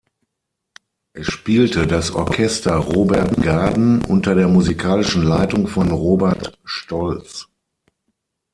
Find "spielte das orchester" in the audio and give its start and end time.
1.27-2.75